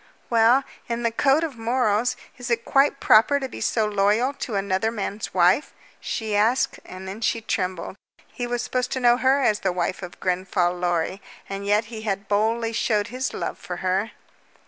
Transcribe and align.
"Well, 0.31 0.63
in 0.89 1.03
the 1.03 1.11
code 1.11 1.43
of 1.43 1.59
morals, 1.59 2.17
is 2.35 2.49
it 2.49 2.65
quite 2.65 2.99
proper 2.99 3.39
to 3.39 3.47
be 3.47 3.61
so 3.61 3.85
loyal 3.85 4.33
to 4.33 4.55
another 4.55 4.89
man's 4.89 5.31
wife?" 5.31 5.75
she 5.99 6.35
asked, 6.35 6.79
and 6.83 7.07
then 7.07 7.21
she 7.21 7.39
trembled. 7.39 7.95
He 8.33 8.47
was 8.47 8.63
supposed 8.63 8.91
to 8.93 8.99
know 8.99 9.17
her 9.17 9.41
as 9.43 9.59
the 9.59 9.71
wife 9.71 10.01
of 10.01 10.19
Grenfall 10.19 10.73
Lorry, 10.73 11.21
and 11.47 11.67
yet 11.67 11.85
he 11.93 12.01
had 12.01 12.27
boldly 12.27 12.73
shown 12.73 13.05
his 13.09 13.31
love 13.31 13.59
for 13.59 13.77
her. 13.85 14.13